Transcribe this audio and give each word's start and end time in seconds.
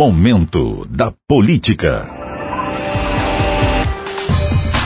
Momento 0.00 0.86
da 0.88 1.12
Política. 1.28 2.19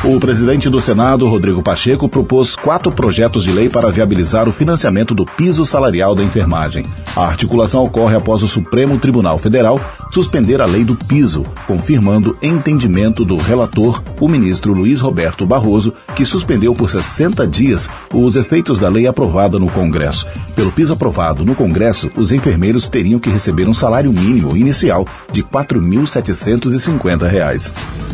O 0.06 0.20
presidente 0.20 0.68
do 0.68 0.82
Senado, 0.82 1.26
Rodrigo 1.26 1.62
Pacheco, 1.62 2.10
propôs 2.10 2.54
quatro 2.54 2.92
projetos 2.92 3.42
de 3.42 3.50
lei 3.50 3.70
para 3.70 3.90
viabilizar 3.90 4.46
o 4.46 4.52
financiamento 4.52 5.14
do 5.14 5.24
piso 5.24 5.64
salarial 5.64 6.14
da 6.14 6.22
enfermagem. 6.22 6.84
A 7.16 7.24
articulação 7.24 7.82
ocorre 7.82 8.14
após 8.14 8.42
o 8.42 8.48
Supremo 8.48 8.98
Tribunal 8.98 9.38
Federal 9.38 9.80
suspender 10.10 10.60
a 10.60 10.66
lei 10.66 10.84
do 10.84 10.94
piso, 10.94 11.46
confirmando 11.66 12.36
entendimento 12.42 13.24
do 13.24 13.38
relator, 13.38 14.02
o 14.20 14.28
ministro 14.28 14.74
Luiz 14.74 15.00
Roberto 15.00 15.46
Barroso, 15.46 15.94
que 16.14 16.26
suspendeu 16.26 16.74
por 16.74 16.90
60 16.90 17.48
dias 17.48 17.88
os 18.12 18.36
efeitos 18.36 18.78
da 18.78 18.90
lei 18.90 19.06
aprovada 19.06 19.58
no 19.58 19.70
Congresso. 19.70 20.26
Pelo 20.54 20.70
piso 20.70 20.92
aprovado 20.92 21.46
no 21.46 21.54
Congresso, 21.54 22.10
os 22.14 22.30
enfermeiros 22.30 22.90
teriam 22.90 23.18
que 23.18 23.30
receber 23.30 23.66
um 23.66 23.72
salário 23.72 24.12
mínimo 24.12 24.54
inicial 24.54 25.08
de 25.32 25.40
R$ 25.40 25.46
4.750. 25.50 28.13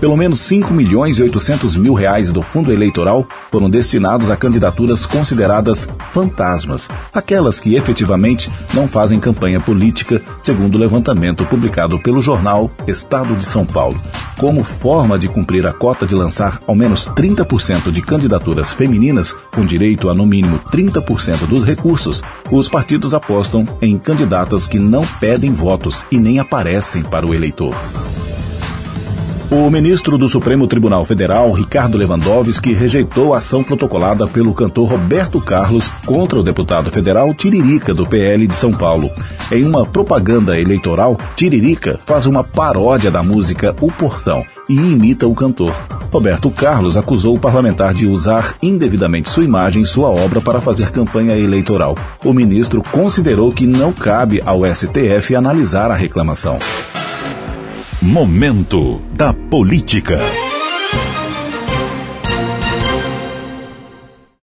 Pelo 0.00 0.16
menos 0.16 0.40
5 0.40 0.72
milhões 0.72 1.18
e 1.18 1.22
800 1.22 1.76
mil 1.76 1.92
reais 1.92 2.32
do 2.32 2.40
fundo 2.40 2.72
eleitoral 2.72 3.26
foram 3.50 3.68
destinados 3.68 4.30
a 4.30 4.36
candidaturas 4.36 5.04
consideradas 5.04 5.86
fantasmas, 6.10 6.88
aquelas 7.12 7.60
que 7.60 7.74
efetivamente 7.74 8.50
não 8.72 8.88
fazem 8.88 9.20
campanha 9.20 9.60
política, 9.60 10.22
segundo 10.40 10.76
o 10.76 10.78
levantamento 10.78 11.44
publicado 11.44 11.98
pelo 11.98 12.22
jornal 12.22 12.70
Estado 12.86 13.36
de 13.36 13.44
São 13.44 13.66
Paulo. 13.66 14.00
Como 14.38 14.64
forma 14.64 15.18
de 15.18 15.28
cumprir 15.28 15.66
a 15.66 15.72
cota 15.72 16.06
de 16.06 16.14
lançar 16.14 16.62
ao 16.66 16.74
menos 16.74 17.06
30% 17.10 17.92
de 17.92 18.00
candidaturas 18.00 18.72
femininas, 18.72 19.36
com 19.52 19.66
direito 19.66 20.08
a 20.08 20.14
no 20.14 20.24
mínimo 20.24 20.58
30% 20.72 21.46
dos 21.46 21.62
recursos, 21.62 22.22
os 22.50 22.70
partidos 22.70 23.12
apostam 23.12 23.68
em 23.82 23.98
candidatas 23.98 24.66
que 24.66 24.78
não 24.78 25.04
pedem 25.20 25.52
votos 25.52 26.06
e 26.10 26.18
nem 26.18 26.38
aparecem 26.38 27.02
para 27.02 27.26
o 27.26 27.34
eleitor. 27.34 27.74
O 29.50 29.68
ministro 29.68 30.16
do 30.16 30.28
Supremo 30.28 30.68
Tribunal 30.68 31.04
Federal, 31.04 31.50
Ricardo 31.50 31.98
Lewandowski, 31.98 32.72
rejeitou 32.72 33.34
a 33.34 33.38
ação 33.38 33.64
protocolada 33.64 34.24
pelo 34.28 34.54
cantor 34.54 34.90
Roberto 34.90 35.40
Carlos 35.40 35.90
contra 36.06 36.38
o 36.38 36.42
deputado 36.44 36.88
federal 36.88 37.34
Tiririca, 37.34 37.92
do 37.92 38.06
PL 38.06 38.46
de 38.46 38.54
São 38.54 38.70
Paulo. 38.70 39.10
Em 39.50 39.64
uma 39.64 39.84
propaganda 39.84 40.56
eleitoral, 40.56 41.18
Tiririca 41.34 41.98
faz 42.06 42.26
uma 42.26 42.44
paródia 42.44 43.10
da 43.10 43.24
música 43.24 43.74
O 43.80 43.90
Portão 43.90 44.44
e 44.68 44.76
imita 44.76 45.26
o 45.26 45.34
cantor. 45.34 45.74
Roberto 46.12 46.48
Carlos 46.48 46.96
acusou 46.96 47.34
o 47.34 47.40
parlamentar 47.40 47.92
de 47.92 48.06
usar 48.06 48.54
indevidamente 48.62 49.30
sua 49.30 49.42
imagem 49.42 49.82
e 49.82 49.86
sua 49.86 50.10
obra 50.10 50.40
para 50.40 50.60
fazer 50.60 50.92
campanha 50.92 51.36
eleitoral. 51.36 51.96
O 52.24 52.32
ministro 52.32 52.84
considerou 52.92 53.50
que 53.50 53.66
não 53.66 53.92
cabe 53.92 54.40
ao 54.46 54.60
STF 54.64 55.34
analisar 55.34 55.90
a 55.90 55.94
reclamação. 55.96 56.56
Momento 58.02 59.02
da 59.12 59.34
Política. 59.34 60.49